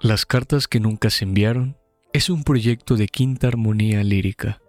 Las 0.00 0.26
cartas 0.26 0.68
que 0.68 0.78
nunca 0.78 1.10
se 1.10 1.24
enviaron 1.24 1.76
es 2.12 2.30
un 2.30 2.44
proyecto 2.44 2.94
de 2.94 3.08
quinta 3.08 3.48
armonía 3.48 4.04
lírica, 4.04 4.62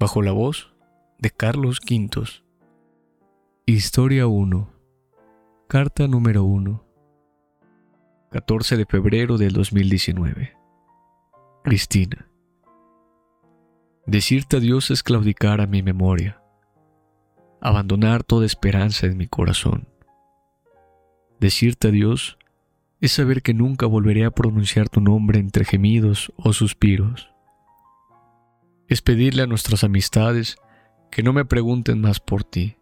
bajo 0.00 0.22
la 0.22 0.32
voz 0.32 0.74
de 1.18 1.30
Carlos 1.30 1.78
Quintos. 1.78 2.42
Historia 3.64 4.26
1. 4.26 4.68
Carta 5.68 6.08
número 6.08 6.42
1. 6.42 6.84
14 8.32 8.76
de 8.76 8.86
febrero 8.86 9.38
del 9.38 9.52
2019. 9.52 10.56
Cristina. 11.62 12.28
Decirte 14.04 14.56
adiós 14.56 14.90
es 14.90 15.04
claudicar 15.04 15.60
a 15.60 15.68
mi 15.68 15.84
memoria, 15.84 16.42
abandonar 17.60 18.24
toda 18.24 18.44
esperanza 18.44 19.06
en 19.06 19.16
mi 19.16 19.28
corazón. 19.28 19.86
Decirte 21.38 21.86
adiós 21.88 22.36
es 23.00 23.12
saber 23.12 23.42
que 23.42 23.54
nunca 23.54 23.86
volveré 23.86 24.24
a 24.24 24.30
pronunciar 24.30 24.88
tu 24.88 25.00
nombre 25.00 25.38
entre 25.38 25.64
gemidos 25.64 26.32
o 26.36 26.52
suspiros. 26.52 27.30
Es 28.88 29.02
pedirle 29.02 29.42
a 29.42 29.46
nuestras 29.46 29.84
amistades 29.84 30.56
que 31.10 31.22
no 31.22 31.32
me 31.32 31.44
pregunten 31.44 32.00
más 32.00 32.20
por 32.20 32.44
ti. 32.44 32.76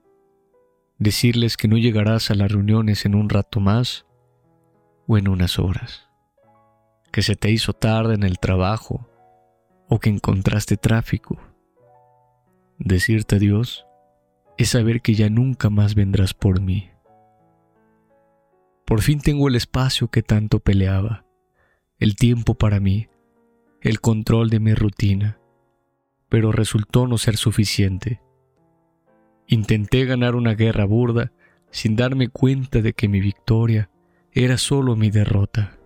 Decirles 0.99 1.57
que 1.57 1.69
no 1.69 1.77
llegarás 1.77 2.31
a 2.31 2.35
las 2.35 2.53
reuniones 2.53 3.05
en 3.05 3.15
un 3.15 3.29
rato 3.29 3.61
más 3.61 4.07
o 5.07 5.19
en 5.19 5.29
unas 5.29 5.59
horas. 5.59 6.09
Que 7.11 7.23
se 7.23 7.37
te 7.37 7.51
hizo 7.51 7.73
tarde 7.73 8.15
en 8.15 8.23
el 8.23 8.39
trabajo 8.39 9.09
o 9.89 9.99
que 9.99 10.11
encontraste 10.11 10.77
tráfico. 10.77 11.39
Decirte 12.79 13.37
adiós 13.37 13.87
es 14.57 14.71
saber 14.71 15.01
que 15.01 15.15
ya 15.15 15.29
nunca 15.29 15.71
más 15.71 15.95
vendrás 15.95 16.35
por 16.35 16.61
mí. 16.61 16.94
Por 18.85 19.01
fin 19.01 19.21
tengo 19.21 19.49
el 19.49 19.57
espacio 19.57 20.09
que 20.09 20.23
tanto 20.23 20.61
peleaba, 20.61 21.25
el 21.99 22.17
tiempo 22.17 22.55
para 22.55 22.81
mí, 22.81 23.09
el 23.81 24.01
control 24.01 24.51
de 24.51 24.61
mi 24.61 24.75
rutina, 24.75 25.39
pero 26.29 26.53
resultó 26.53 27.07
no 27.07 27.17
ser 27.17 27.39
suficiente. 27.39 28.21
Intenté 29.47 30.05
ganar 30.05 30.35
una 30.35 30.55
guerra 30.55 30.85
burda 30.85 31.33
sin 31.71 31.97
darme 31.97 32.29
cuenta 32.29 32.83
de 32.83 32.93
que 32.93 33.09
mi 33.09 33.21
victoria 33.21 33.91
era 34.33 34.59
solo 34.59 34.97
mi 34.97 35.11
derrota. 35.11 35.79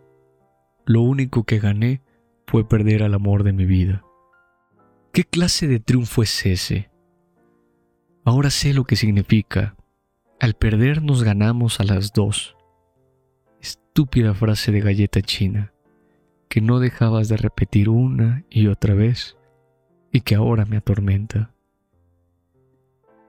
Lo 0.84 1.02
único 1.02 1.44
que 1.44 1.60
gané 1.60 2.02
fue 2.46 2.68
perder 2.68 3.04
al 3.04 3.14
amor 3.14 3.44
de 3.44 3.52
mi 3.52 3.64
vida. 3.64 4.02
¿Qué 5.12 5.22
clase 5.22 5.68
de 5.68 5.78
triunfo 5.78 6.22
es 6.22 6.46
ese? 6.46 6.90
Ahora 8.24 8.50
sé 8.50 8.74
lo 8.74 8.84
que 8.84 8.96
significa. 8.96 9.76
Al 10.40 10.54
perder 10.54 11.02
nos 11.02 11.22
ganamos 11.22 11.80
a 11.80 11.84
las 11.84 12.12
dos 12.12 12.57
estúpida 13.60 14.34
frase 14.34 14.72
de 14.72 14.80
galleta 14.80 15.22
china 15.22 15.72
que 16.48 16.60
no 16.60 16.80
dejabas 16.80 17.28
de 17.28 17.36
repetir 17.36 17.88
una 17.88 18.44
y 18.50 18.68
otra 18.68 18.94
vez 18.94 19.36
y 20.12 20.22
que 20.22 20.34
ahora 20.34 20.64
me 20.64 20.78
atormenta. 20.78 21.54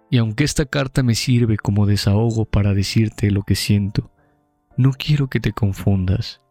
Y 0.10 0.18
aunque 0.18 0.44
esta 0.44 0.66
carta 0.66 1.04
me 1.04 1.16
sirve 1.16 1.58
como 1.58 1.86
desahogo 1.86 2.46
para 2.46 2.74
decirte 2.74 3.30
lo 3.30 3.44
que 3.44 3.56
siento, 3.56 4.12
no 4.78 4.92
quiero 4.92 5.28
que 5.28 5.40
te 5.40 5.52
confundas, 5.52 6.42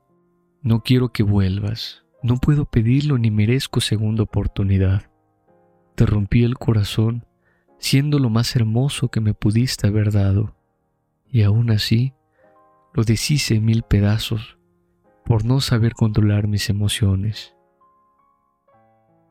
no 0.63 0.83
quiero 0.83 1.09
que 1.09 1.23
vuelvas, 1.23 2.05
no 2.23 2.37
puedo 2.37 2.67
pedirlo 2.67 3.19
ni 3.19 3.31
merezco 3.31 3.81
segunda 3.81 4.23
oportunidad. 4.23 5.11
Te 5.95 6.07
rompí 6.07 6.45
el 6.45 6.59
corazón 6.59 7.25
siendo 7.79 8.19
lo 8.19 8.29
más 8.29 8.55
hermoso 8.55 9.09
que 9.09 9.21
me 9.21 9.35
pudiste 9.35 9.87
haber 9.87 10.13
dado, 10.13 10.57
y 11.31 11.43
aún 11.43 11.71
así 11.71 12.13
lo 12.99 13.05
deshice 13.05 13.61
mil 13.61 13.85
pedazos 13.85 14.59
por 15.25 15.45
no 15.45 15.61
saber 15.61 15.93
controlar 15.93 16.49
mis 16.49 16.69
emociones. 16.69 17.55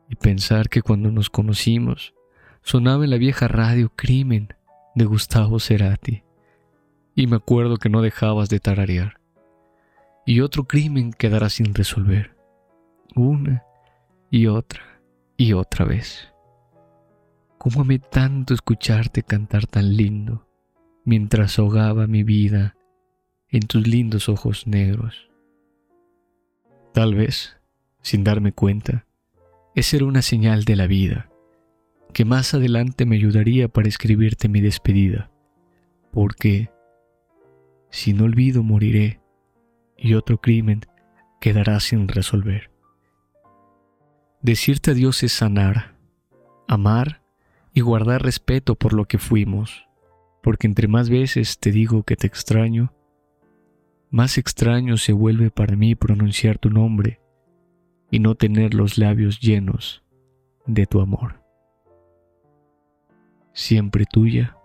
Y 0.08 0.14
pensar 0.14 0.70
que 0.70 0.80
cuando 0.80 1.10
nos 1.10 1.28
conocimos 1.28 2.14
sonaba 2.62 3.04
en 3.04 3.10
la 3.10 3.18
vieja 3.18 3.46
radio 3.46 3.92
Crimen 3.94 4.54
de 4.94 5.04
Gustavo 5.04 5.60
Cerati. 5.60 6.22
Y 7.14 7.26
me 7.26 7.36
acuerdo 7.36 7.76
que 7.76 7.90
no 7.90 8.00
dejabas 8.00 8.48
de 8.48 8.58
tararear. 8.58 9.20
Y 10.24 10.40
otro 10.40 10.64
crimen 10.64 11.12
quedará 11.12 11.50
sin 11.50 11.74
resolver. 11.74 12.38
Una 13.14 13.64
y 14.30 14.46
otra 14.46 15.02
y 15.36 15.52
otra 15.52 15.84
vez. 15.84 16.32
¿Cómo 17.58 17.82
amé 17.82 17.98
tanto 17.98 18.54
escucharte 18.54 19.22
cantar 19.24 19.66
tan 19.66 19.94
lindo 19.94 20.48
mientras 21.04 21.58
ahogaba 21.58 22.06
mi 22.06 22.22
vida 22.22 22.77
en 23.50 23.60
tus 23.60 23.86
lindos 23.86 24.28
ojos 24.28 24.66
negros. 24.66 25.30
Tal 26.92 27.14
vez, 27.14 27.56
sin 28.02 28.24
darme 28.24 28.52
cuenta, 28.52 29.06
esa 29.74 29.96
era 29.96 30.06
una 30.06 30.22
señal 30.22 30.64
de 30.64 30.76
la 30.76 30.86
vida, 30.86 31.30
que 32.12 32.24
más 32.24 32.54
adelante 32.54 33.06
me 33.06 33.16
ayudaría 33.16 33.68
para 33.68 33.88
escribirte 33.88 34.48
mi 34.48 34.60
despedida, 34.60 35.30
porque 36.12 36.70
si 37.90 38.12
no 38.12 38.24
olvido 38.24 38.62
moriré 38.62 39.20
y 39.96 40.14
otro 40.14 40.40
crimen 40.40 40.80
quedará 41.40 41.80
sin 41.80 42.08
resolver. 42.08 42.70
Decirte 44.42 44.92
adiós 44.92 45.22
es 45.22 45.32
sanar, 45.32 45.94
amar 46.66 47.22
y 47.72 47.80
guardar 47.80 48.22
respeto 48.22 48.74
por 48.74 48.92
lo 48.92 49.06
que 49.06 49.18
fuimos, 49.18 49.86
porque 50.42 50.66
entre 50.66 50.88
más 50.88 51.10
veces 51.10 51.58
te 51.58 51.72
digo 51.72 52.02
que 52.02 52.16
te 52.16 52.26
extraño, 52.26 52.92
más 54.10 54.38
extraño 54.38 54.96
se 54.96 55.12
vuelve 55.12 55.50
para 55.50 55.76
mí 55.76 55.94
pronunciar 55.94 56.58
tu 56.58 56.70
nombre 56.70 57.20
y 58.10 58.20
no 58.20 58.34
tener 58.34 58.74
los 58.74 58.98
labios 58.98 59.40
llenos 59.40 60.02
de 60.66 60.86
tu 60.86 61.00
amor. 61.00 61.42
Siempre 63.52 64.04
tuya, 64.06 64.56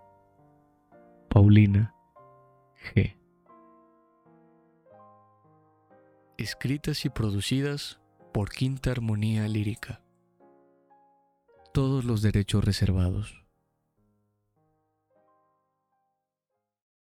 Paulina 1.29 1.93
G. 2.93 3.17
Escritas 6.37 7.05
y 7.05 7.09
producidas 7.09 7.99
por 8.33 8.49
Quinta 8.49 8.91
Armonía 8.91 9.47
Lírica. 9.47 10.01
Todos 11.73 12.05
los 12.05 12.21
derechos 12.21 12.63
reservados. 12.63 13.42